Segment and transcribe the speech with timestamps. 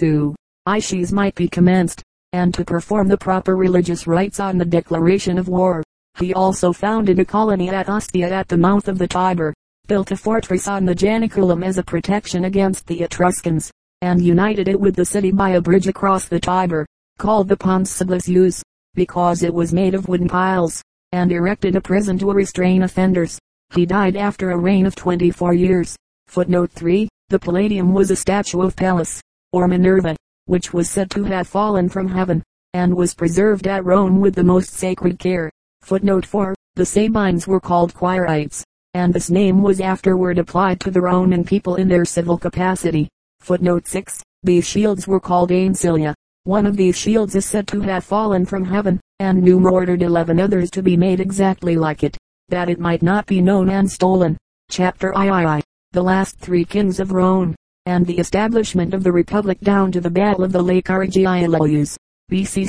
[0.00, 0.34] 2.
[0.64, 2.02] Ices might be commenced,
[2.32, 5.82] and to perform the proper religious rites on the declaration of war.
[6.18, 9.52] He also founded a colony at Ostia at the mouth of the Tiber,
[9.88, 14.80] built a fortress on the Janiculum as a protection against the Etruscans, and united it
[14.80, 16.86] with the city by a bridge across the Tiber,
[17.18, 18.62] called the Pons Sublicius,
[18.94, 20.82] because it was made of wooden piles,
[21.12, 23.38] and erected a prison to restrain offenders.
[23.74, 25.94] He died after a reign of 24 years.
[26.26, 27.06] Footnote 3.
[27.28, 29.20] The Palladium was a statue of Pallas,
[29.52, 32.42] or Minerva, which was said to have fallen from heaven,
[32.74, 35.50] and was preserved at Rome with the most sacred care.
[35.82, 36.54] Footnote 4.
[36.76, 41.76] The Sabines were called Quirites, and this name was afterward applied to the Roman people
[41.76, 43.08] in their civil capacity.
[43.40, 44.22] Footnote 6.
[44.42, 46.14] These shields were called ancilia.
[46.44, 50.40] One of these shields is said to have fallen from heaven, and Numa ordered eleven
[50.40, 52.16] others to be made exactly like it,
[52.48, 54.38] that it might not be known and stolen.
[54.70, 55.62] Chapter III.
[55.92, 57.54] The last three kings of Rome,
[57.90, 61.96] and the establishment of the Republic down to the Battle of the Lake Regillus,
[62.30, 62.64] BC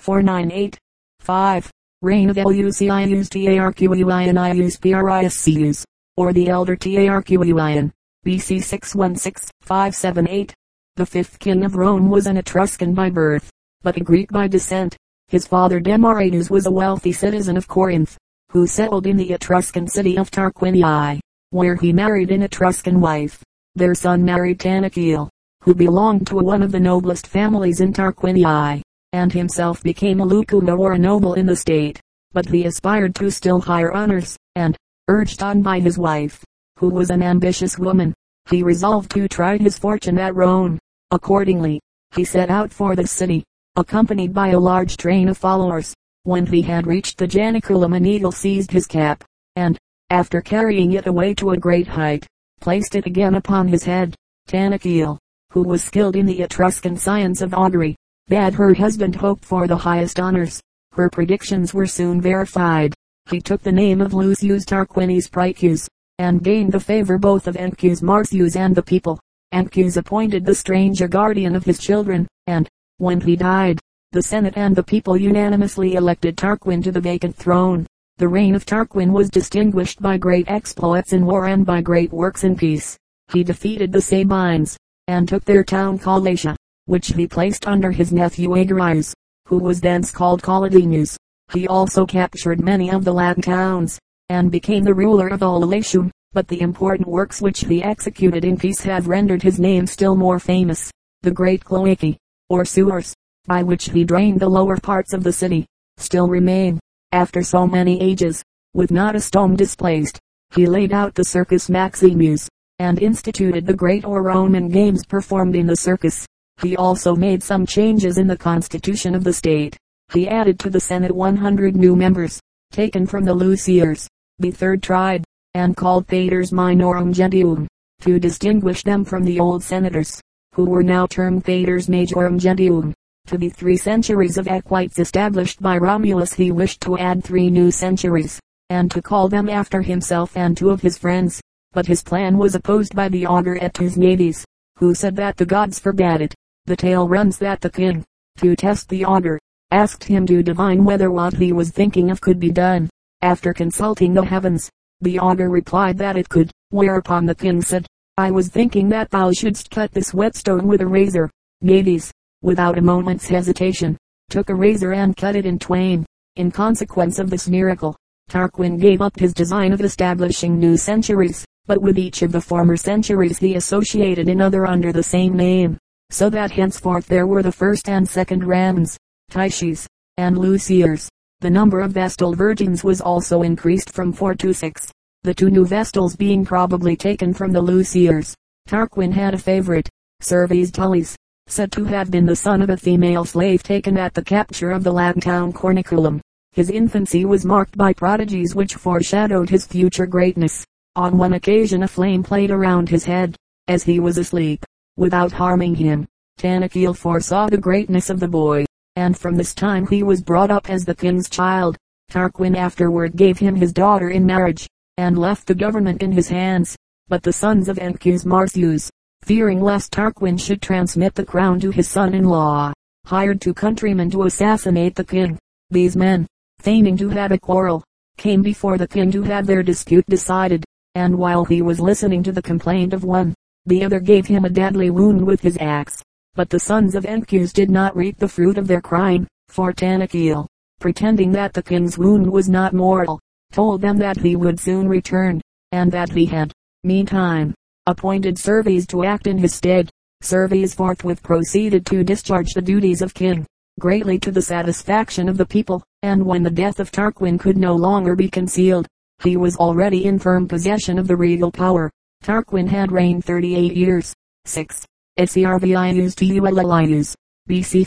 [0.00, 0.76] 616-498.
[1.18, 1.70] 5.
[2.02, 5.84] Reign of Eleusius Tarquinius Priscus,
[6.16, 7.90] or the Elder Tarquinian,
[8.24, 10.52] BC 616-578.
[10.94, 13.50] The fifth king of Rome was an Etruscan by birth,
[13.82, 14.96] but a Greek by descent.
[15.26, 18.16] His father Demaratus was a wealthy citizen of Corinth,
[18.52, 21.18] who settled in the Etruscan city of Tarquinii,
[21.50, 23.42] where he married an Etruscan wife.
[23.74, 25.28] Their son married Tanaquil,
[25.62, 30.78] who belonged to one of the noblest families in Tarquinii and himself became a Lucumo
[30.78, 32.00] or a noble in the state.
[32.32, 34.76] But he aspired to still higher honors, and,
[35.08, 36.42] urged on by his wife,
[36.78, 38.14] who was an ambitious woman,
[38.50, 40.78] he resolved to try his fortune at Rome.
[41.10, 41.80] Accordingly,
[42.14, 43.44] he set out for the city,
[43.76, 45.94] accompanied by a large train of followers.
[46.24, 49.24] When he had reached the Janiculum an eagle seized his cap,
[49.56, 49.76] and,
[50.08, 52.26] after carrying it away to a great height,
[52.62, 54.14] placed it again upon his head.
[54.46, 55.18] Tanaquil,
[55.50, 57.96] who was skilled in the Etruscan science of augury,
[58.28, 60.62] bade her husband hope for the highest honors.
[60.92, 62.94] Her predictions were soon verified.
[63.28, 68.00] He took the name of Lucius Tarquinius Priscus, and gained the favor both of Ancus
[68.00, 69.18] Marcius and the people.
[69.52, 72.68] Ancus appointed the stranger guardian of his children, and,
[72.98, 73.80] when he died,
[74.12, 77.86] the Senate and the people unanimously elected Tarquin to the vacant throne.
[78.22, 82.44] The reign of Tarquin was distinguished by great exploits in war and by great works
[82.44, 82.96] in peace.
[83.32, 84.76] He defeated the Sabines,
[85.08, 86.54] and took their town called Latia
[86.86, 89.12] which he placed under his nephew Egerius,
[89.48, 91.16] who was thence called Collatinus.
[91.52, 96.12] He also captured many of the Latin towns, and became the ruler of all Latium,
[96.32, 100.38] but the important works which he executed in peace have rendered his name still more
[100.38, 100.92] famous.
[101.22, 102.18] The great cloacae,
[102.48, 103.16] or sewers,
[103.46, 105.66] by which he drained the lower parts of the city,
[105.96, 106.78] still remain,
[107.12, 108.42] after so many ages,
[108.74, 110.18] with not a stone displaced.
[110.54, 115.66] He laid out the Circus Maximus, and instituted the great or Roman games performed in
[115.66, 116.26] the circus.
[116.62, 119.76] He also made some changes in the constitution of the state.
[120.12, 122.40] He added to the Senate 100 new members,
[122.70, 124.08] taken from the Luceres,
[124.38, 125.24] the third tribe,
[125.54, 127.68] and called Patres Minorum Gentium,
[128.00, 130.20] to distinguish them from the old senators,
[130.54, 132.94] who were now termed Patres Majorum Gentium.
[133.26, 137.70] To the three centuries of equites established by Romulus he wished to add three new
[137.70, 138.38] centuries,
[138.68, 141.40] and to call them after himself and two of his friends.
[141.72, 144.44] But his plan was opposed by the augur Attus Navius,
[144.76, 146.34] who said that the gods forbade it.
[146.66, 148.04] The tale runs that the king,
[148.36, 149.38] to test the augur,
[149.70, 152.90] asked him to divine whether what he was thinking of could be done.
[153.22, 154.68] After consulting the heavens,
[155.00, 157.86] the augur replied that it could, whereupon the king said,
[158.18, 161.30] I was thinking that thou shouldst cut this whetstone with a razor.
[161.62, 163.96] Nades, without a moment's hesitation,
[164.30, 166.04] took a razor and cut it in twain.
[166.36, 167.96] In consequence of this miracle,
[168.30, 172.76] Tarquin gave up his design of establishing new centuries, but with each of the former
[172.76, 175.78] centuries he associated another under the same name
[176.12, 178.98] so that henceforth there were the first and second Rams,
[179.30, 179.88] Titius,
[180.18, 181.08] and Luceres.
[181.40, 184.92] The number of Vestal virgins was also increased from four to six,
[185.22, 188.34] the two new Vestals being probably taken from the Luceres.
[188.68, 189.88] Tarquin had a favorite,
[190.20, 191.16] Servius Tullius,
[191.46, 194.84] said to have been the son of a female slave taken at the capture of
[194.84, 196.20] the Latin town Corniculum.
[196.52, 200.64] His infancy was marked by prodigies which foreshadowed his future greatness.
[200.96, 203.36] On one occasion a flame played around his head,
[203.68, 204.64] as he was asleep
[204.96, 206.06] without harming him.
[206.38, 208.64] Tanaquil foresaw the greatness of the boy,
[208.96, 211.76] and from this time he was brought up as the king's child.
[212.10, 214.68] Tarquin afterward gave him his daughter in marriage,
[214.98, 216.76] and left the government in his hands.
[217.08, 218.90] But the sons of Ancus Marcius,
[219.22, 222.72] fearing lest Tarquin should transmit the crown to his son-in-law,
[223.06, 225.38] hired two countrymen to assassinate the king.
[225.70, 226.26] These men,
[226.58, 227.84] feigning to have a quarrel,
[228.16, 230.64] came before the king to have their dispute decided,
[230.94, 233.34] and while he was listening to the complaint of one,
[233.66, 236.02] the other gave him a deadly wound with his axe.
[236.34, 240.46] But the sons of Ancus did not reap the fruit of their crime, for Tanaquil,
[240.80, 243.20] pretending that the king's wound was not mortal,
[243.52, 245.40] told them that he would soon return,
[245.70, 246.52] and that he had,
[246.82, 247.54] meantime,
[247.86, 249.90] appointed Servius to act in his stead.
[250.20, 253.44] Servius forthwith proceeded to discharge the duties of king,
[253.80, 257.74] greatly to the satisfaction of the people, and when the death of Tarquin could no
[257.74, 258.86] longer be concealed,
[259.22, 261.90] he was already in firm possession of the regal power.
[262.22, 264.14] Tarquin had reigned 38 years.
[264.44, 264.86] 6.
[265.18, 267.16] Servius Tullius.
[267.48, 267.82] BC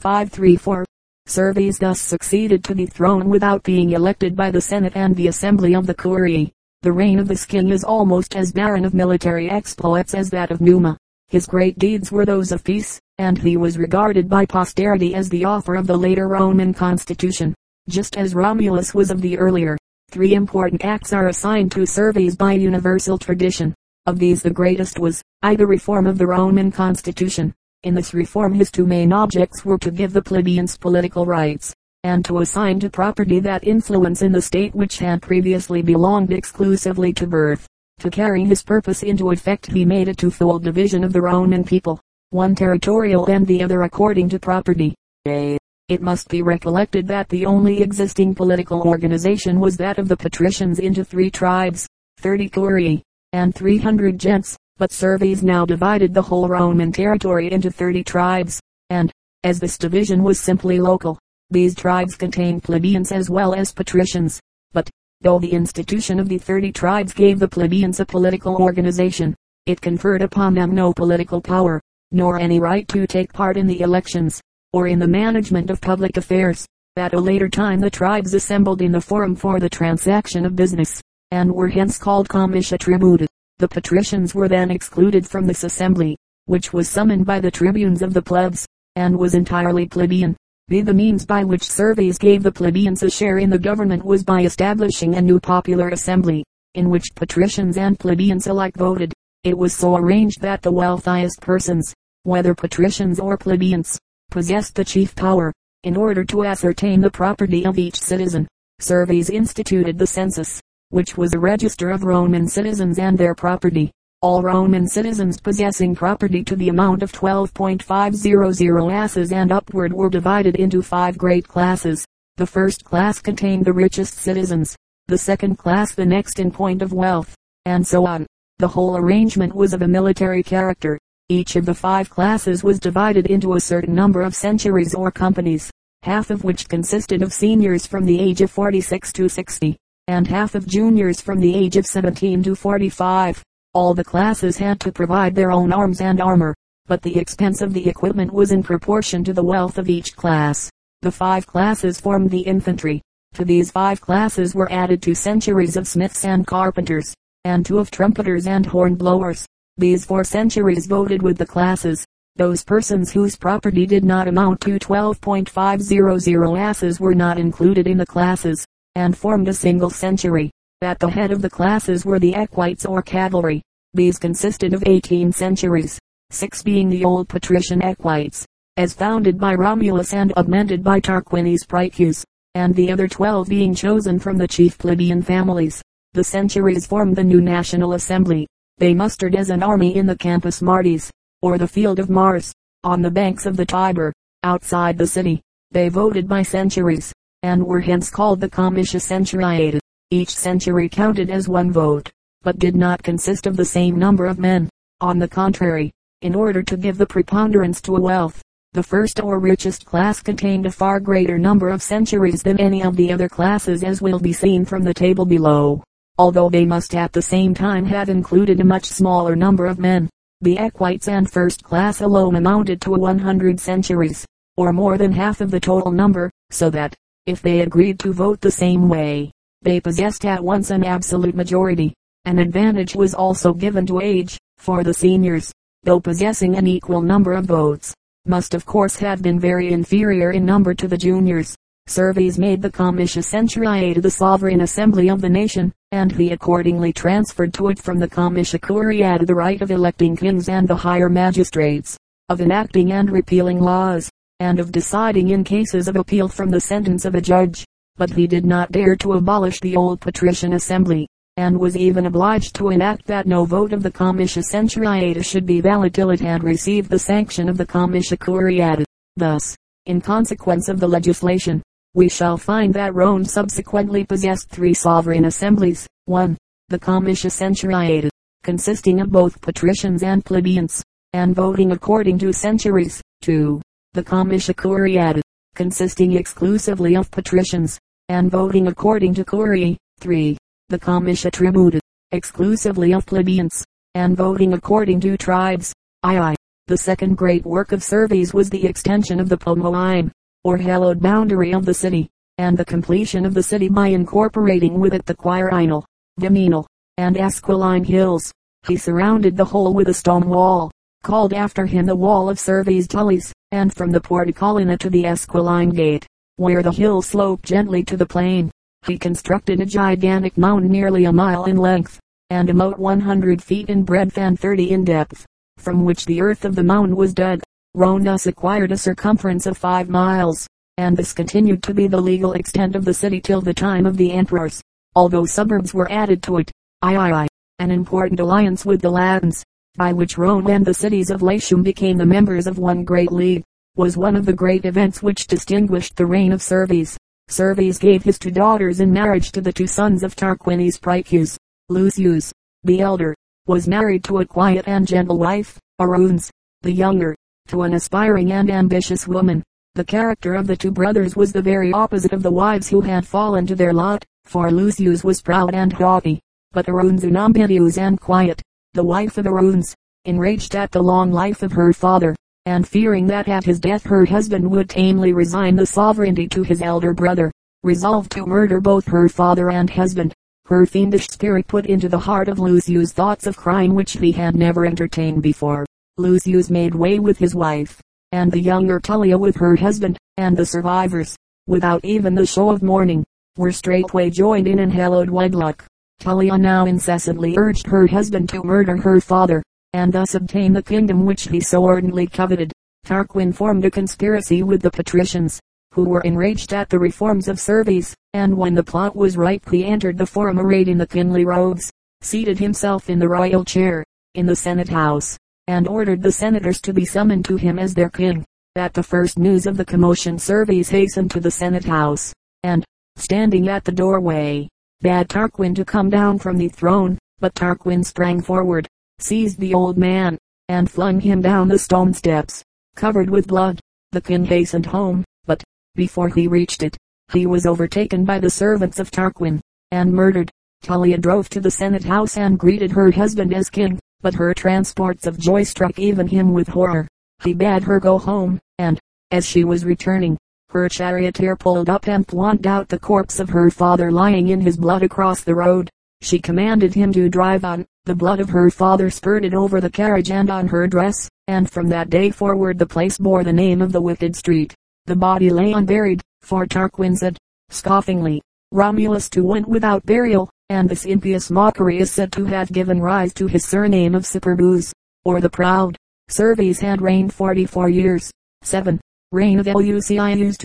[0.00, 0.84] 578-534.
[1.26, 5.74] Servius thus succeeded to the throne without being elected by the Senate and the Assembly
[5.74, 6.46] of the Curia.
[6.82, 10.60] The reign of this king is almost as barren of military exploits as that of
[10.60, 10.96] Numa.
[11.26, 15.44] His great deeds were those of peace, and he was regarded by posterity as the
[15.44, 17.52] author of the later Roman constitution,
[17.88, 19.76] just as Romulus was of the earlier.
[20.12, 23.74] Three important acts are assigned to Servius by universal tradition.
[24.06, 27.52] Of these the greatest was, I the reform of the Roman constitution.
[27.82, 32.24] In this reform his two main objects were to give the plebeians political rights, and
[32.24, 37.26] to assign to property that influence in the state which had previously belonged exclusively to
[37.26, 37.66] birth.
[38.00, 42.00] To carry his purpose into effect he made a twofold division of the Roman people,
[42.30, 44.94] one territorial and the other according to property.
[45.26, 45.58] A.
[45.88, 50.78] It must be recollected that the only existing political organization was that of the patricians
[50.78, 53.02] into three tribes, 30 curiae,
[53.32, 58.60] and 300 gents, but Servius now divided the whole Roman territory into 30 tribes,
[58.90, 59.10] and,
[59.44, 61.18] as this division was simply local,
[61.50, 64.40] these tribes contained plebeians as well as patricians,
[64.72, 64.90] but,
[65.20, 69.34] Though the institution of the thirty tribes gave the plebeians a political organization,
[69.66, 71.80] it conferred upon them no political power,
[72.12, 74.40] nor any right to take part in the elections,
[74.72, 76.66] or in the management of public affairs.
[76.96, 81.02] At a later time the tribes assembled in the forum for the transaction of business,
[81.32, 83.26] and were hence called comitia tributa.
[83.58, 88.14] The patricians were then excluded from this assembly, which was summoned by the tribunes of
[88.14, 90.36] the plebs, and was entirely plebeian.
[90.68, 94.42] The means by which Servius gave the plebeians a share in the government was by
[94.42, 96.44] establishing a new popular assembly,
[96.74, 99.14] in which patricians and plebeians alike voted.
[99.44, 101.94] It was so arranged that the wealthiest persons,
[102.24, 103.98] whether patricians or plebeians,
[104.30, 105.54] possessed the chief power.
[105.84, 108.46] In order to ascertain the property of each citizen,
[108.78, 110.60] Servius instituted the census,
[110.90, 113.90] which was a register of Roman citizens and their property.
[114.20, 120.56] All Roman citizens possessing property to the amount of 12.500 asses and upward were divided
[120.56, 122.04] into five great classes.
[122.36, 124.74] The first class contained the richest citizens,
[125.06, 128.26] the second class the next in point of wealth, and so on.
[128.58, 130.98] The whole arrangement was of a military character.
[131.28, 135.70] Each of the five classes was divided into a certain number of centuries or companies,
[136.02, 139.76] half of which consisted of seniors from the age of 46 to 60,
[140.08, 143.44] and half of juniors from the age of 17 to 45.
[143.74, 146.54] All the classes had to provide their own arms and armor,
[146.86, 150.70] but the expense of the equipment was in proportion to the wealth of each class.
[151.02, 153.02] The five classes formed the infantry.
[153.34, 157.90] To these five classes were added two centuries of smiths and carpenters, and two of
[157.90, 159.46] trumpeters and horn blowers.
[159.76, 162.06] These four centuries voted with the classes.
[162.36, 168.06] Those persons whose property did not amount to 12.500 asses were not included in the
[168.06, 170.50] classes, and formed a single century.
[170.80, 173.62] At the head of the classes were the equites or cavalry.
[173.94, 175.98] These consisted of 18 centuries,
[176.30, 178.46] six being the old patrician equites,
[178.76, 184.20] as founded by Romulus and augmented by Tarquinius Priscus, and the other 12 being chosen
[184.20, 185.82] from the chief plebeian families.
[186.12, 188.46] The centuries formed the new National Assembly.
[188.78, 191.10] They mustered as an army in the Campus Martius,
[191.42, 192.52] or the field of Mars,
[192.84, 194.12] on the banks of the Tiber,
[194.44, 195.42] outside the city.
[195.72, 199.80] They voted by centuries, and were hence called the Comitia Centuriata.
[200.10, 202.10] Each century counted as one vote,
[202.40, 204.70] but did not consist of the same number of men.
[205.02, 208.40] On the contrary, in order to give the preponderance to wealth,
[208.72, 212.96] the first or richest class contained a far greater number of centuries than any of
[212.96, 215.84] the other classes as will be seen from the table below.
[216.16, 220.08] Although they must at the same time have included a much smaller number of men,
[220.40, 224.24] the equites and first class alone amounted to 100 centuries,
[224.56, 226.94] or more than half of the total number, so that,
[227.26, 229.30] if they agreed to vote the same way,
[229.62, 231.92] they possessed at once an absolute majority.
[232.24, 237.32] An advantage was also given to age, for the seniors, though possessing an equal number
[237.32, 237.94] of votes,
[238.26, 241.56] must of course have been very inferior in number to the juniors.
[241.86, 247.54] Servius made the Comitia Centuriata the sovereign assembly of the nation, and he accordingly transferred
[247.54, 251.96] to it from the Comitia Curiata the right of electing kings and the higher magistrates,
[252.28, 257.06] of enacting and repealing laws, and of deciding in cases of appeal from the sentence
[257.06, 257.64] of a judge
[257.98, 262.54] but he did not dare to abolish the old patrician assembly, and was even obliged
[262.54, 266.42] to enact that no vote of the comitia centuriata should be valid till it had
[266.42, 268.84] received the sanction of the comitia curiata.
[269.16, 271.62] Thus, in consequence of the legislation,
[271.94, 275.86] we shall find that Rome subsequently possessed three sovereign assemblies.
[276.04, 276.36] 1.
[276.68, 278.10] The comitia centuriata,
[278.42, 283.00] consisting of both patricians and plebeians, and voting according to centuries.
[283.22, 283.60] 2.
[283.94, 285.22] The comitia curiata,
[285.54, 289.76] consisting exclusively of patricians, and voting according to curiae.
[290.00, 290.36] 3.
[290.68, 291.80] The comitia tributa,
[292.12, 295.72] exclusively of plebeians, and voting according to tribes.
[296.06, 296.34] II.
[296.68, 300.10] The second great work of Servius was the extension of the Pomoerium,
[300.44, 304.94] or hallowed boundary of the city, and the completion of the city by incorporating with
[304.94, 305.84] it the Quirinal,
[306.20, 308.32] Viminal, and Esquiline hills.
[308.66, 310.70] He surrounded the whole with a stone wall,
[311.02, 315.04] called after him the wall of Servius Tullius, and from the Porta Collina to the
[315.04, 316.06] Esquiline gate,
[316.38, 318.50] where the hill sloped gently to the plain,
[318.86, 321.98] he constructed a gigantic mound nearly a mile in length,
[322.30, 325.26] and about 100 feet in breadth and 30 in depth,
[325.56, 327.40] from which the earth of the mound was dug.
[327.74, 332.76] Rome acquired a circumference of five miles, and this continued to be the legal extent
[332.76, 334.62] of the city till the time of the emperors,
[334.94, 336.52] although suburbs were added to it.
[336.84, 337.26] III.
[337.58, 339.42] An important alliance with the Latins,
[339.76, 343.42] by which Rome and the cities of Latium became the members of one great league,
[343.78, 346.98] was one of the great events which distinguished the reign of Servius.
[347.28, 351.38] Servius gave his two daughters in marriage to the two sons of Tarquinius Priscus.
[351.68, 352.32] Lucius,
[352.64, 353.14] the elder,
[353.46, 356.28] was married to a quiet and gentle wife, Aruns,
[356.62, 357.14] the younger,
[357.46, 359.44] to an aspiring and ambitious woman.
[359.76, 363.06] The character of the two brothers was the very opposite of the wives who had
[363.06, 366.18] fallen to their lot, for Lucius was proud and haughty,
[366.50, 368.42] but Aruns unambitious and quiet.
[368.74, 369.72] The wife of Aruns,
[370.04, 372.16] enraged at the long life of her father,
[372.48, 376.62] and fearing that at his death her husband would tamely resign the sovereignty to his
[376.62, 377.30] elder brother,
[377.62, 380.14] resolved to murder both her father and husband.
[380.46, 384.34] Her fiendish spirit put into the heart of Lucius thoughts of crime which he had
[384.34, 385.66] never entertained before.
[385.98, 390.46] Lucius made way with his wife, and the younger Tullia with her husband, and the
[390.46, 391.14] survivors,
[391.46, 393.04] without even the show of mourning,
[393.36, 395.66] were straightway joined in unhallowed wedlock.
[396.00, 399.42] Tullia now incessantly urged her husband to murder her father,
[399.78, 402.52] and thus obtain the kingdom which he so ardently coveted.
[402.84, 405.38] Tarquin formed a conspiracy with the patricians,
[405.72, 409.64] who were enraged at the reforms of Servius, and when the plot was ripe he
[409.64, 411.70] entered the forum arrayed in the kingly robes,
[412.00, 413.84] seated himself in the royal chair,
[414.16, 415.16] in the senate house,
[415.46, 418.24] and ordered the senators to be summoned to him as their king.
[418.56, 422.64] At the first news of the commotion Servius hastened to the senate house, and,
[422.96, 424.48] standing at the doorway,
[424.80, 428.66] bade Tarquin to come down from the throne, but Tarquin sprang forward,
[428.98, 432.42] seized the old man, and flung him down the stone steps,
[432.74, 433.60] covered with blood.
[433.92, 435.42] The king hastened home, but,
[435.74, 436.76] before he reached it,
[437.12, 439.40] he was overtaken by the servants of Tarquin,
[439.70, 440.30] and murdered.
[440.62, 445.06] Tullia drove to the Senate house and greeted her husband as king, but her transports
[445.06, 446.88] of joy struck even him with horror.
[447.22, 448.78] He bade her go home, and,
[449.10, 450.18] as she was returning,
[450.50, 454.56] her charioteer pulled up and plonked out the corpse of her father lying in his
[454.56, 455.70] blood across the road.
[456.00, 457.66] She commanded him to drive on.
[457.84, 461.68] The blood of her father spurted over the carriage and on her dress, and from
[461.68, 464.54] that day forward the place bore the name of the Wicked Street.
[464.86, 467.16] The body lay unburied, for Tarquin said,
[467.50, 468.20] scoffingly,
[468.52, 473.12] Romulus too went without burial, and this impious mockery is said to have given rise
[473.14, 474.72] to his surname of Superbus,
[475.04, 475.76] or the Proud.
[476.08, 478.10] Servius had reigned 44 years.
[478.42, 478.80] 7.
[479.12, 480.38] Reign of Lucius Tarquinius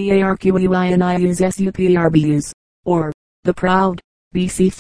[2.86, 4.02] or the Proud,
[4.34, 4.74] BC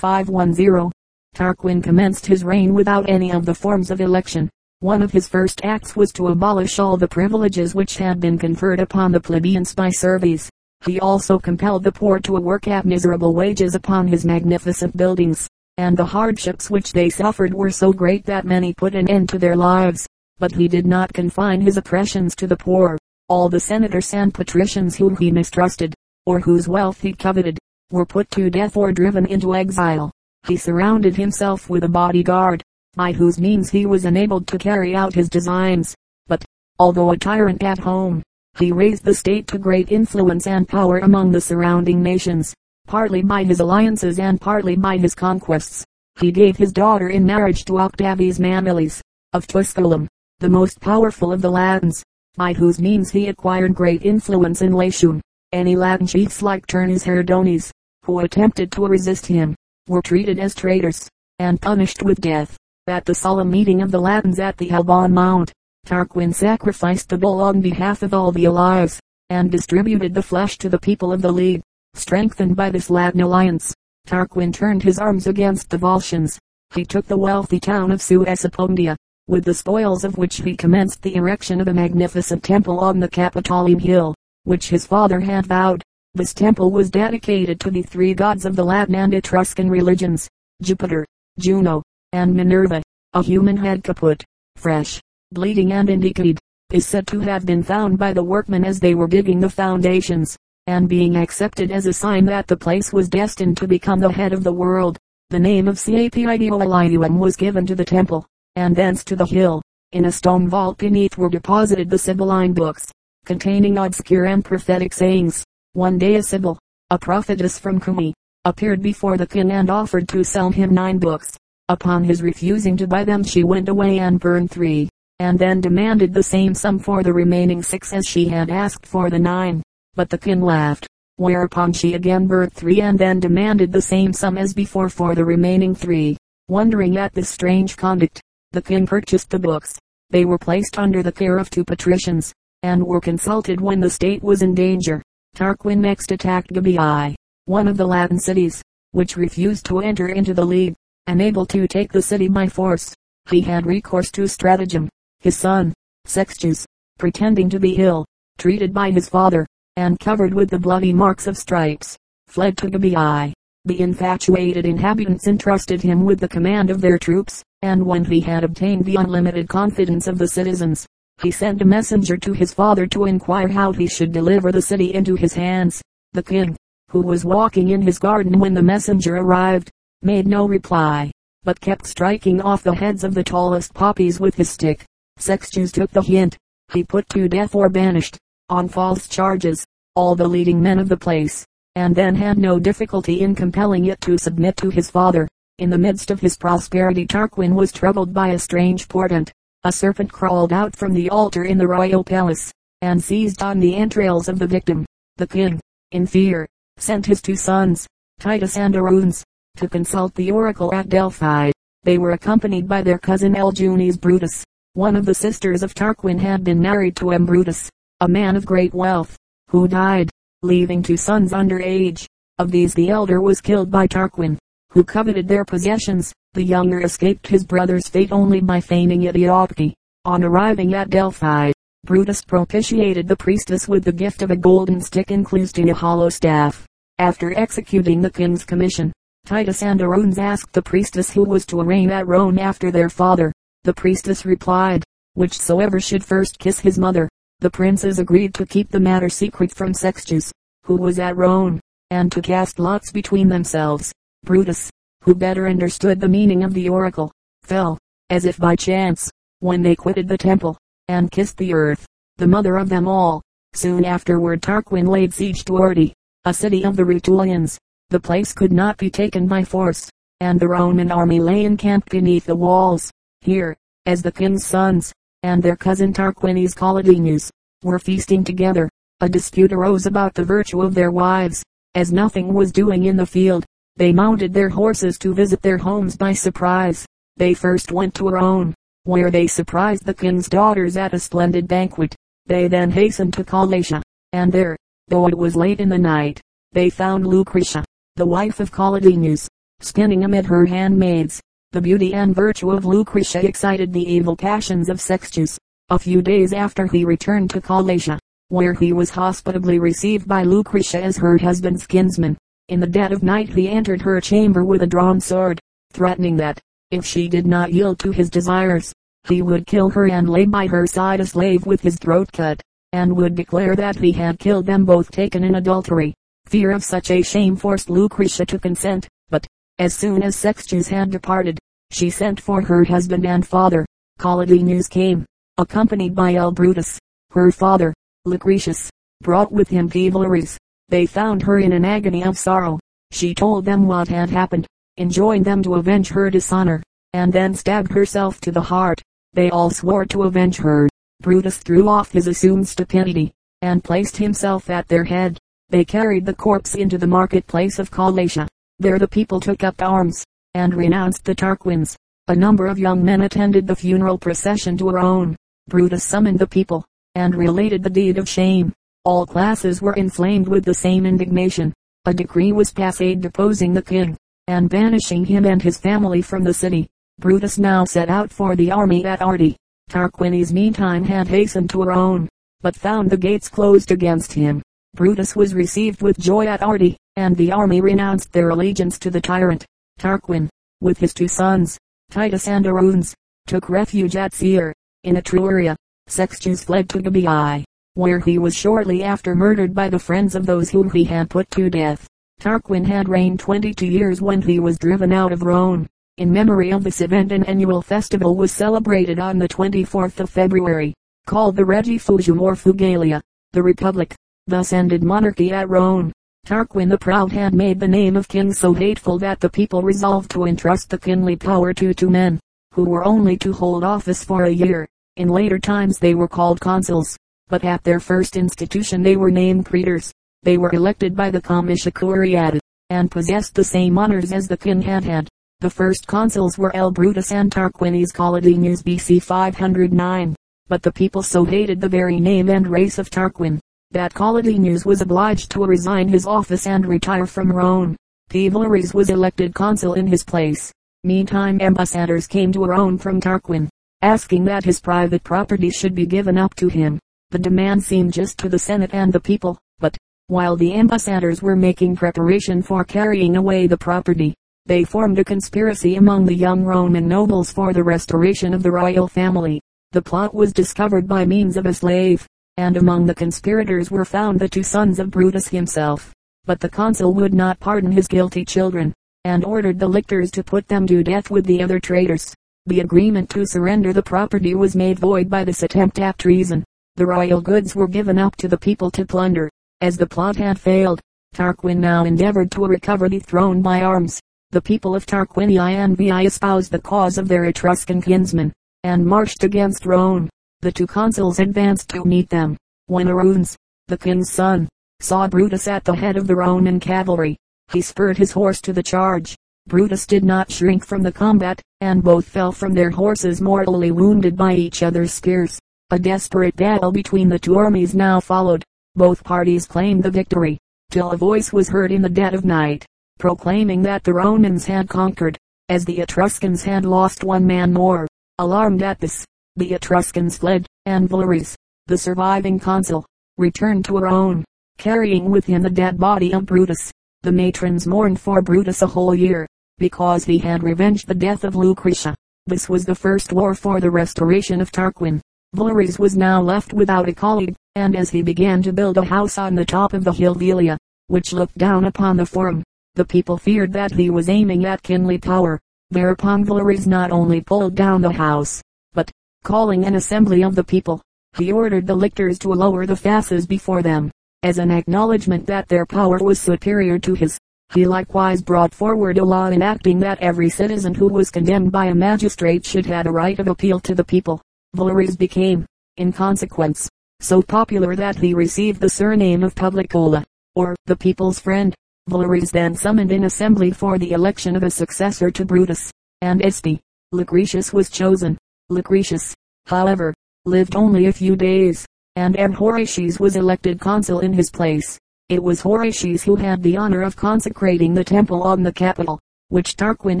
[0.00, 0.90] 534-510.
[1.34, 4.48] Tarquin commenced his reign without any of the forms of election.
[4.80, 8.80] One of his first acts was to abolish all the privileges which had been conferred
[8.80, 10.48] upon the plebeians by Servius.
[10.86, 15.46] He also compelled the poor to work at miserable wages upon his magnificent buildings,
[15.76, 19.38] and the hardships which they suffered were so great that many put an end to
[19.38, 20.06] their lives.
[20.38, 22.96] But he did not confine his oppressions to the poor.
[23.28, 25.94] All the senators and patricians whom he mistrusted,
[26.24, 27.58] or whose wealth he coveted,
[27.90, 30.10] were put to death or driven into exile.
[30.46, 32.62] He surrounded himself with a bodyguard,
[32.94, 35.94] by whose means he was enabled to carry out his designs.
[36.26, 36.44] But,
[36.78, 38.22] although a tyrant at home,
[38.58, 42.54] he raised the state to great influence and power among the surrounding nations,
[42.86, 45.84] partly by his alliances and partly by his conquests.
[46.18, 49.02] He gave his daughter in marriage to Octavius Mamilius,
[49.32, 50.08] of Tusculum,
[50.40, 52.02] the most powerful of the Latins,
[52.36, 55.20] by whose means he acquired great influence in Latium.
[55.52, 57.70] Any Latin chiefs like Turnus Herdonius,
[58.04, 59.54] who attempted to resist him,
[59.86, 62.56] were treated as traitors, and punished with death.
[62.88, 65.52] At the solemn meeting of the Latins at the Alban Mount,
[65.86, 69.00] Tarquin sacrificed the bull on behalf of all the allies,
[69.30, 71.62] and distributed the flesh to the people of the League.
[71.94, 73.72] Strengthened by this Latin alliance,
[74.06, 76.38] Tarquin turned his arms against the Volscians.
[76.74, 78.96] He took the wealthy town of Suessa Pometia,
[79.28, 83.08] with the spoils of which he commenced the erection of a magnificent temple on the
[83.08, 84.14] Capitoline hill,
[84.46, 85.82] which his father had vowed.
[86.14, 90.28] This temple was dedicated to the three gods of the Latin and Etruscan religions,
[90.62, 91.04] Jupiter,
[91.38, 92.82] Juno, and Minerva.
[93.12, 94.24] A human head kaput,
[94.56, 95.00] fresh,
[95.32, 96.38] bleeding and in decayed,
[96.72, 100.36] is said to have been found by the workmen as they were digging the foundations,
[100.66, 104.32] and being accepted as a sign that the place was destined to become the head
[104.32, 104.96] of the world.
[105.30, 108.24] The name of Capitolium was given to the temple,
[108.54, 109.60] and thence to the hill.
[109.92, 112.92] In a stone vault beneath were deposited the Sibylline books,
[113.26, 115.44] containing obscure and prophetic sayings.
[115.72, 116.58] One day a Sibyl,
[116.90, 118.14] a prophetess from Cumae,
[118.44, 121.36] appeared before the king and offered to sell him nine books.
[121.68, 126.14] Upon his refusing to buy them she went away and burned three, and then demanded
[126.14, 129.60] the same sum for the remaining six as she had asked for the nine.
[129.96, 134.38] But the king laughed, whereupon she again burned three and then demanded the same sum
[134.38, 136.16] as before for the remaining three.
[136.48, 138.20] Wondering at this strange conduct,
[138.52, 139.76] the king purchased the books.
[140.10, 144.22] They were placed under the care of two patricians, and were consulted when the state
[144.22, 145.02] was in danger.
[145.34, 150.44] Tarquin next attacked Gabii, one of the Latin cities, which refused to enter into the
[150.44, 150.74] league.
[151.06, 152.94] Unable to take the city by force,
[153.30, 154.88] he had recourse to stratagem.
[155.20, 155.72] His son,
[156.04, 156.66] Sextus,
[156.98, 158.04] pretending to be ill,
[158.38, 159.46] treated by his father,
[159.76, 161.96] and covered with the bloody marks of stripes,
[162.28, 163.32] fled to Gabii.
[163.66, 168.44] The infatuated inhabitants entrusted him with the command of their troops, and when he had
[168.44, 170.86] obtained the unlimited confidence of the citizens,
[171.22, 174.92] he sent a messenger to his father to inquire how he should deliver the city
[174.92, 175.82] into his hands.
[176.12, 176.56] The king,
[176.90, 179.70] who was walking in his garden when the messenger arrived,
[180.02, 181.10] made no reply,
[181.42, 184.84] but kept striking off the heads of the tallest poppies with his stick.
[185.16, 186.36] Sextus took the hint.
[186.72, 188.18] He put to death or banished,
[188.50, 191.46] on false charges, all the leading men of the place,
[191.76, 195.26] and then had no difficulty in compelling it to submit to his father.
[195.58, 199.32] In the midst of his prosperity Tarquin was troubled by a strange portent.
[199.66, 203.74] A serpent crawled out from the altar in the royal palace, and seized on the
[203.74, 204.86] entrails of the victim.
[205.16, 205.58] The king,
[205.90, 207.84] in fear, sent his two sons,
[208.20, 209.24] Titus and Aruns,
[209.56, 211.50] to consult the oracle at Delphi.
[211.82, 213.50] They were accompanied by their cousin L.
[213.50, 214.44] Brutus.
[214.74, 217.26] One of the sisters of Tarquin had been married to M.
[217.26, 219.16] Brutus, a man of great wealth,
[219.50, 220.10] who died,
[220.42, 222.06] leaving two sons under age.
[222.38, 224.38] Of these the elder was killed by Tarquin,
[224.76, 226.12] who coveted their possessions.
[226.34, 229.74] The younger escaped his brother's fate only by feigning idiocy.
[230.04, 231.50] On arriving at Delphi,
[231.86, 236.10] Brutus propitiated the priestess with the gift of a golden stick enclosed in a hollow
[236.10, 236.66] staff.
[236.98, 238.92] After executing the king's commission,
[239.24, 243.32] Titus and Aruns asked the priestess who was to reign at Rome after their father.
[243.64, 244.84] The priestess replied,
[245.14, 247.08] whichsoever should first kiss his mother.
[247.40, 250.30] The princes agreed to keep the matter secret from Sextus,
[250.64, 251.60] who was at Rome,
[251.90, 253.90] and to cast lots between themselves.
[254.26, 254.68] Brutus,
[255.04, 257.12] who better understood the meaning of the oracle,
[257.44, 257.78] fell,
[258.10, 259.08] as if by chance,
[259.38, 260.58] when they quitted the temple,
[260.88, 261.86] and kissed the earth,
[262.16, 263.22] the mother of them all.
[263.54, 265.92] Soon afterward Tarquin laid siege to Ardea,
[266.24, 267.56] a city of the Rutulians.
[267.90, 269.88] The place could not be taken by force,
[270.20, 272.90] and the Roman army lay encamped beneath the walls.
[273.20, 277.30] Here, as the king's sons, and their cousin Tarquinius Collatinus,
[277.62, 278.68] were feasting together,
[279.00, 281.44] a dispute arose about the virtue of their wives.
[281.76, 283.44] As nothing was doing in the field,
[283.76, 286.86] they mounted their horses to visit their homes by surprise.
[287.16, 291.94] They first went to Rome, where they surprised the king's daughters at a splendid banquet.
[292.26, 294.56] They then hastened to Collatia, and there,
[294.88, 296.20] though it was late in the night,
[296.52, 297.64] they found Lucretia,
[297.96, 299.28] the wife of Collatinus,
[299.60, 301.20] spinning amid her handmaids.
[301.52, 305.38] The beauty and virtue of Lucretia excited the evil passions of Sextus.
[305.68, 310.82] A few days after he returned to Collatia, where he was hospitably received by Lucretia
[310.82, 312.16] as her husband's kinsman.
[312.48, 315.40] In the dead of night he entered her chamber with a drawn sword,
[315.72, 318.72] threatening that, if she did not yield to his desires,
[319.08, 322.40] he would kill her and lay by her side a slave with his throat cut,
[322.72, 325.92] and would declare that he had killed them both taken in adultery.
[326.26, 329.26] Fear of such a shame forced Lucretia to consent, but,
[329.58, 331.40] as soon as Sextus had departed,
[331.72, 333.66] she sent for her husband and father.
[333.98, 335.04] Collatinus came,
[335.36, 336.30] accompanied by L.
[336.30, 336.78] Brutus,
[337.10, 337.74] her father.
[338.04, 338.70] Lucretius,
[339.02, 342.58] brought with him Cavalarius, they found her in an agony of sorrow.
[342.90, 344.46] She told them what had happened,
[344.78, 348.82] enjoined them to avenge her dishonor, and then stabbed herself to the heart.
[349.12, 350.68] They all swore to avenge her.
[351.00, 355.18] Brutus threw off his assumed stupidity, and placed himself at their head.
[355.50, 358.26] They carried the corpse into the marketplace of Collatia.
[358.58, 361.76] There the people took up arms, and renounced the Tarquins.
[362.08, 365.16] A number of young men attended the funeral procession to Rome.
[365.48, 368.52] Brutus summoned the people, and related the deed of shame.
[368.86, 371.52] All classes were inflamed with the same indignation.
[371.86, 373.96] a decree was passed deposing the king,
[374.28, 376.68] and banishing him and his family from the city.
[377.00, 379.34] Brutus now set out for the army at Ardea.
[379.68, 382.08] Tarquinius meantime had hastened to Rome,
[382.42, 384.40] but found the gates closed against him.
[384.74, 389.00] Brutus was received with joy at Ardea, and the army renounced their allegiance to the
[389.00, 389.44] tyrant.
[389.80, 390.28] Tarquin,
[390.60, 391.58] with his two sons,
[391.90, 392.94] Titus and Aruns,
[393.26, 394.52] took refuge at Caere,
[394.84, 395.56] in Etruria.
[395.88, 397.44] Sextus fled to Gabii,
[397.76, 401.30] where he was shortly after murdered by the friends of those whom he had put
[401.30, 401.86] to death.
[402.18, 405.68] Tarquin had reigned 22 years when he was driven out of Rome.
[405.98, 410.72] In memory of this event an annual festival was celebrated on the 24th of February,
[411.06, 413.94] called the Regifugium or Fugalia, the Republic.
[414.26, 415.92] Thus ended monarchy at Rome.
[416.26, 420.10] Tarquin the Proud had made the name of king so hateful that the people resolved
[420.12, 422.18] to entrust the kingly power to two men,
[422.54, 424.66] who were only to hold office for a year.
[424.96, 426.96] In later times they were called consuls,
[427.28, 429.92] but at their first institution they were named praetors.
[430.22, 434.62] They were elected by the comitia curiata, and possessed the same honors as the king
[434.62, 435.08] had had.
[435.40, 436.70] The first consuls were L.
[436.70, 440.16] Brutus and Tarquinius Collatinus BC 509,
[440.48, 443.38] but the people so hated the very name and race of Tarquin,
[443.70, 447.76] that Collatinus was obliged to resign his office and retire from Rome.
[448.08, 448.28] P.
[448.28, 450.52] Valerius was elected consul in his place.
[450.84, 453.48] Meantime ambassadors came to Rome from Tarquin,
[453.82, 456.78] asking that his private property should be given up to him.
[457.10, 459.76] The demand seemed just to the Senate and the people, but,
[460.08, 464.14] while the ambassadors were making preparation for carrying away the property,
[464.46, 468.88] they formed a conspiracy among the young Roman nobles for the restoration of the royal
[468.88, 469.40] family.
[469.72, 474.18] The plot was discovered by means of a slave, and among the conspirators were found
[474.18, 475.92] the two sons of Brutus himself.
[476.24, 480.48] But the consul would not pardon his guilty children, and ordered the lictors to put
[480.48, 482.12] them to death with the other traitors.
[482.46, 486.44] The agreement to surrender the property was made void by this attempt at treason.
[486.76, 489.30] The royal goods were given up to the people to plunder.
[489.62, 490.78] As the plot had failed,
[491.14, 493.98] Tarquin now endeavored to recover the throne by arms.
[494.32, 498.30] The people of Tarquinii and Veii espoused the cause of their Etruscan kinsmen,
[498.62, 500.10] and marched against Rome.
[500.40, 502.36] The two consuls advanced to meet them.
[502.66, 503.36] When Aruns,
[503.68, 504.46] the king's son,
[504.80, 507.16] saw Brutus at the head of the Roman cavalry,
[507.52, 509.16] he spurred his horse to the charge.
[509.46, 514.14] Brutus did not shrink from the combat, and both fell from their horses mortally wounded
[514.14, 515.40] by each other's spears.
[515.70, 518.44] A desperate battle between the two armies now followed.
[518.76, 520.38] Both parties claimed the victory,
[520.70, 522.64] till a voice was heard in the dead of night,
[523.00, 527.88] proclaiming that the Romans had conquered, as the Etruscans had lost one man more.
[528.18, 531.34] Alarmed at this, the Etruscans fled, and Valerius,
[531.66, 532.86] the surviving consul,
[533.18, 534.24] returned to Rome,
[534.58, 536.70] carrying with him the dead body of Brutus.
[537.02, 539.26] The matrons mourned for Brutus a whole year,
[539.58, 541.96] because he had revenged the death of Lucretia.
[542.26, 545.00] This was the first war for the restoration of Tarquin.
[545.36, 549.18] Valerius was now left without a colleague, and as he began to build a house
[549.18, 552.42] on the top of the hill Velia, which looked down upon the forum,
[552.74, 555.38] the people feared that he was aiming at kingly power.
[555.70, 558.40] Thereupon Valerius not only pulled down the house,
[558.72, 558.90] but,
[559.24, 560.80] calling an assembly of the people,
[561.18, 563.90] he ordered the lictors to lower the fasces before them,
[564.22, 567.18] as an acknowledgment that their power was superior to his.
[567.52, 571.74] He likewise brought forward a law enacting that every citizen who was condemned by a
[571.74, 574.22] magistrate should have a right of appeal to the people.
[574.56, 575.44] Valerius became,
[575.76, 576.66] in consequence,
[577.00, 580.02] so popular that he received the surname of Publicola,
[580.34, 581.54] or the people's friend.
[581.88, 586.58] Valerius then summoned an assembly for the election of a successor to Brutus, and Este,
[586.90, 588.16] Lucretius was chosen.
[588.48, 589.14] Lucretius,
[589.44, 589.92] however,
[590.24, 592.32] lived only a few days, and M.
[592.32, 594.78] Horatius was elected consul in his place.
[595.10, 599.54] It was Horatius who had the honor of consecrating the temple on the Capitol, which
[599.54, 600.00] Tarquin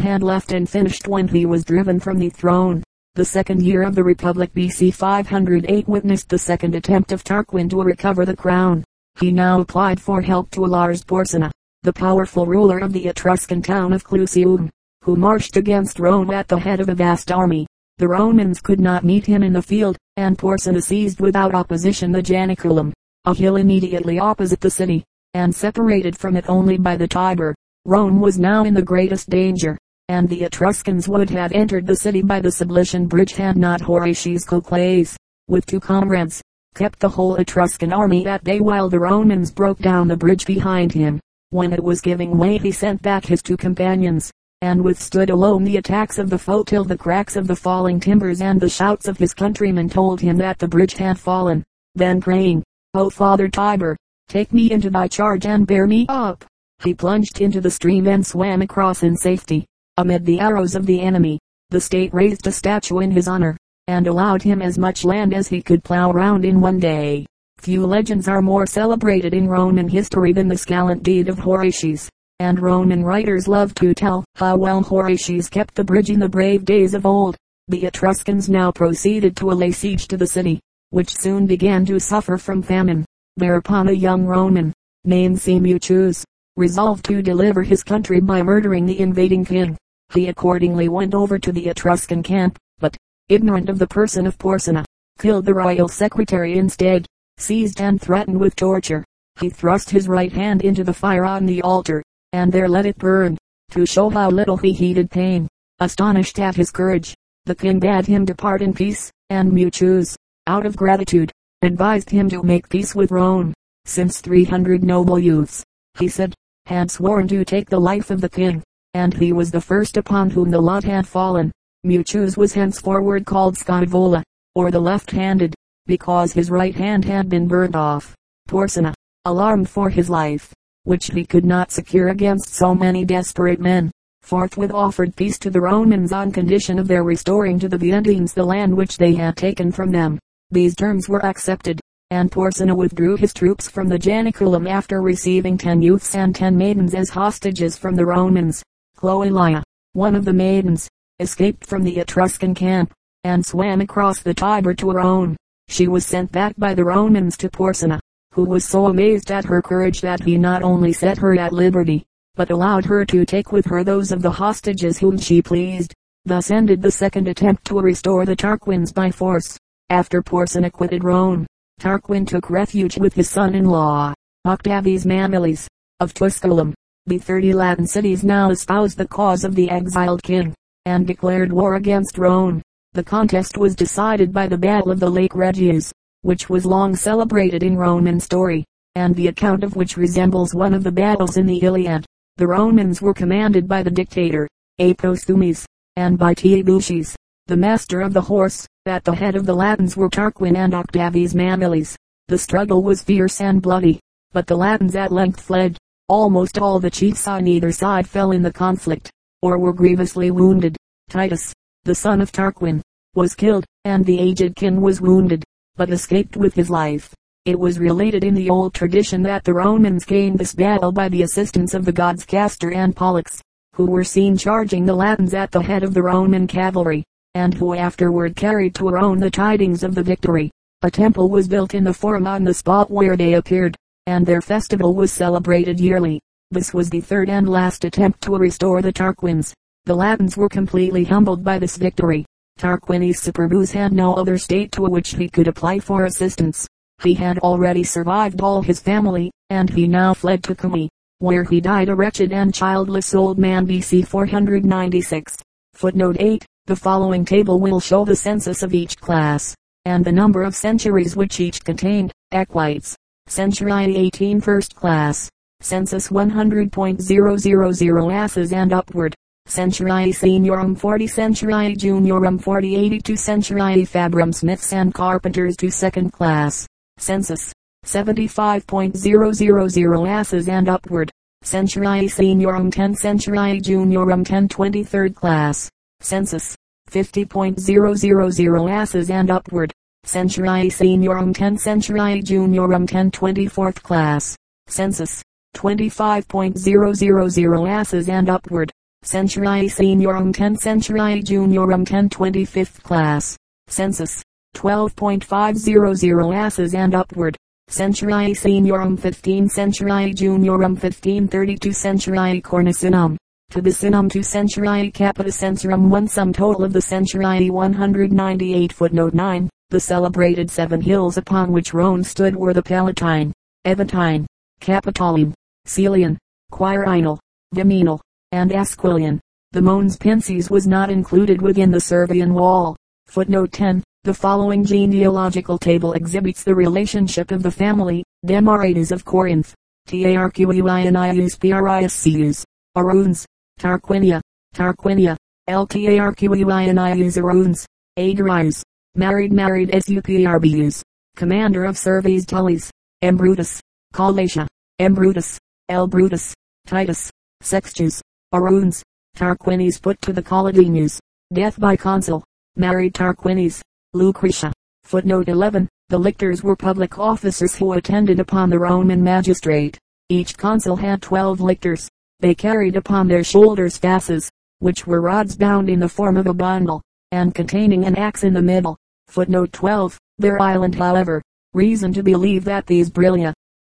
[0.00, 2.82] had left unfinished when he was driven from the throne.
[3.16, 7.82] The second year of the Republic BC 508 witnessed the second attempt of Tarquin to
[7.82, 8.84] recover the crown.
[9.18, 11.50] He now applied for help to Lars Porsena,
[11.82, 14.68] the powerful ruler of the Etruscan town of Clusium,
[15.02, 17.66] who marched against Rome at the head of a vast army.
[17.96, 22.22] The Romans could not meet him in the field, and Porsena seized without opposition the
[22.22, 22.92] Janiculum,
[23.24, 27.54] a hill immediately opposite the city, and separated from it only by the Tiber.
[27.86, 32.22] Rome was now in the greatest danger, and the Etruscans would have entered the city
[32.22, 35.16] by the Sublician bridge had not Horatius Cocles,
[35.48, 36.40] with two comrades,
[36.74, 40.92] kept the whole Etruscan army at bay while the Romans broke down the bridge behind
[40.92, 41.18] him.
[41.50, 44.30] When it was giving way he sent back his two companions,
[44.62, 48.40] and withstood alone the attacks of the foe till the cracks of the falling timbers
[48.40, 51.64] and the shouts of his countrymen told him that the bridge had fallen.
[51.94, 52.62] Then praying,
[52.94, 53.96] O Father Tiber,
[54.28, 56.44] take me into thy charge and bear me up.
[56.82, 59.66] He plunged into the stream and swam across in safety.
[59.98, 61.38] Amid the arrows of the enemy,
[61.70, 63.56] the state raised a statue in his honor,
[63.86, 67.24] and allowed him as much land as he could plow round in one day.
[67.56, 72.60] Few legends are more celebrated in Roman history than this gallant deed of Horatius, and
[72.60, 76.92] Roman writers love to tell how well Horatius kept the bridge in the brave days
[76.92, 77.34] of old.
[77.68, 82.36] The Etruscans now proceeded to lay siege to the city, which soon began to suffer
[82.36, 83.06] from famine.
[83.38, 84.74] Thereupon a young Roman,
[85.06, 86.22] named Semuchus,
[86.56, 89.76] resolved to deliver his country by murdering the invading king.
[90.12, 92.96] He accordingly went over to the Etruscan camp, but,
[93.28, 94.84] ignorant of the person of Porsena,
[95.18, 97.06] killed the royal secretary instead,
[97.38, 99.04] seized and threatened with torture.
[99.40, 102.98] He thrust his right hand into the fire on the altar, and there let it
[102.98, 103.36] burn,
[103.70, 105.48] to show how little he heeded pain.
[105.80, 107.14] Astonished at his courage,
[107.44, 110.16] the king bade him depart in peace, and Mucius,
[110.46, 113.52] out of gratitude, advised him to make peace with Rome,
[113.84, 115.64] since 300 noble youths,
[115.98, 116.34] he said,
[116.66, 118.62] had sworn to take the life of the king,
[118.96, 121.52] and he was the first upon whom the lot had fallen.
[121.84, 124.22] Mucius was henceforward called Scaevola,
[124.54, 125.54] or the left-handed,
[125.84, 128.14] because his right hand had been burnt off.
[128.48, 128.94] Porsena,
[129.26, 130.50] alarmed for his life,
[130.84, 133.90] which he could not secure against so many desperate men,
[134.22, 138.42] forthwith offered peace to the Romans on condition of their restoring to the Veientines the
[138.42, 140.18] land which they had taken from them.
[140.50, 141.78] These terms were accepted,
[142.10, 146.94] and Porsena withdrew his troops from the Janiculum after receiving ten youths and ten maidens
[146.94, 148.62] as hostages from the Romans.
[148.96, 150.88] Cloelia, one of the maidens,
[151.20, 152.92] escaped from the Etruscan camp,
[153.24, 155.36] and swam across the Tiber to her own.
[155.68, 158.00] She was sent back by the Romans to Porsena,
[158.32, 162.04] who was so amazed at her courage that he not only set her at liberty,
[162.34, 165.92] but allowed her to take with her those of the hostages whom she pleased.
[166.24, 169.58] Thus ended the second attempt to restore the Tarquins by force.
[169.90, 171.46] After Porsena quitted Rome,
[171.80, 174.14] Tarquin took refuge with his son-in-law,
[174.46, 175.68] Octavius Mamilius,
[176.00, 176.74] of Tusculum.
[177.08, 180.52] The thirty Latin cities now espoused the cause of the exiled king,
[180.86, 182.60] and declared war against Rome.
[182.94, 185.92] The contest was decided by the Battle of the Lake Regillus,
[186.22, 188.64] which was long celebrated in Roman story,
[188.96, 192.04] and the account of which resembles one of the battles in the Iliad.
[192.38, 194.48] The Romans were commanded by the dictator,
[194.80, 195.64] Aposthumes,
[195.94, 197.14] and by Tebuches,
[197.46, 198.66] the master of the horse.
[198.84, 201.94] At the head of the Latins were Tarquin and Octavius Mamilius.
[202.26, 204.00] The struggle was fierce and bloody,
[204.32, 205.78] but the Latins at length fled.
[206.08, 209.10] Almost all the chiefs on either side fell in the conflict,
[209.42, 210.76] or were grievously wounded.
[211.10, 211.52] Titus,
[211.84, 212.80] the son of Tarquin,
[213.14, 215.42] was killed, and the aged king was wounded,
[215.74, 217.12] but escaped with his life.
[217.44, 221.22] It was related in the old tradition that the Romans gained this battle by the
[221.22, 223.42] assistance of the gods Castor and Pollux,
[223.74, 227.04] who were seen charging the Latins at the head of the Roman cavalry
[227.36, 230.50] and who afterward carried to Rome the tidings of the victory.
[230.80, 234.40] A temple was built in the Forum on the spot where they appeared, and their
[234.40, 236.20] festival was celebrated yearly.
[236.50, 239.52] This was the third and last attempt to restore the Tarquins.
[239.84, 242.24] The Latins were completely humbled by this victory.
[242.58, 246.66] Tarquinius Superbus had no other state to which he could apply for assistance.
[247.02, 250.88] He had already survived all his family, and he now fled to Cumae,
[251.18, 255.36] where he died a wretched and childless old man BC 496.
[255.74, 256.44] Footnote 8.
[256.66, 261.14] The following table will show the census of each class, and the number of centuries
[261.14, 262.12] which each contained.
[262.32, 262.96] Equites.
[263.28, 265.28] Century 18 First Class.
[265.60, 269.16] Census 100.000 asses and upward.
[269.46, 276.68] Century Seniorum 40 Century Juniorum 40 82 Century Fabrum Smiths and Carpenters to Second Class.
[276.98, 277.52] Census
[277.84, 281.10] 75.000 asses and upward.
[281.42, 285.68] Century Seniorum 10 Century Juniorum 10 23rd Class.
[286.00, 286.56] Census
[286.90, 289.72] 50.000 asses and upward.
[290.06, 294.36] Century Seniorum 10 Century Juniorum 10 24th Class.
[294.68, 295.20] Census
[295.56, 298.70] 25.000 asses and upward.
[299.02, 303.36] Century Seniorum 10 Century Juniorum 10 25th Class.
[303.66, 304.22] Census
[304.54, 307.36] 12.500 asses and upward.
[307.66, 313.16] Century Seniorum 15 Century Juniorum 15 32 Century Cornicinum
[313.50, 319.50] Sinum to Century Capita Censurum one sum total of the Century 198 footnote 9.
[319.70, 323.32] The celebrated seven hills upon which Rome stood were the Palatine,
[323.64, 324.24] Aventine,
[324.60, 325.34] Capitoline,
[325.66, 326.16] Celian,
[326.52, 327.18] Quirinal,
[327.52, 327.98] Viminal,
[328.30, 329.18] and Esquiline.
[329.50, 332.76] The Mons Pensis was not included within the Servian wall.
[333.08, 333.82] Footnote 10.
[334.04, 339.52] The following genealogical table exhibits the relationship of the family, Demaratus of Corinth,
[339.88, 342.44] Tarquius Prius
[342.76, 343.24] Aruns,
[343.58, 344.20] Tarquinia,
[344.54, 345.16] Tarquinia,
[345.48, 347.64] Ltarquius Aruns,
[347.98, 348.62] Agarius,
[348.96, 350.82] married married S U P R B U S.
[351.16, 352.70] Commander of Servius Tullius,
[353.02, 353.16] M.
[353.16, 353.60] Brutus,
[353.94, 354.46] Collatia,
[354.78, 354.94] M.
[354.94, 355.86] Brutus, L.
[355.86, 356.34] Brutus,
[356.66, 358.02] Titus, Sextus,
[358.34, 358.82] Aruns,
[359.16, 360.98] Tarquinius put to the Collatinus,
[361.32, 362.22] death by consul,
[362.56, 363.62] married Tarquinius,
[363.94, 364.52] Lucretia,
[364.84, 369.78] footnote 11, the lictors were public officers who attended upon the Roman magistrate.
[370.08, 371.88] Each consul had twelve lictors.
[372.20, 374.28] They carried upon their shoulders fasces,
[374.58, 376.82] which were rods bound in the form of a bundle,
[377.12, 378.76] and containing an axe in the middle.
[379.08, 379.98] Footnote 12.
[380.18, 381.22] Their island however,
[381.54, 383.32] reason to believe that these brillia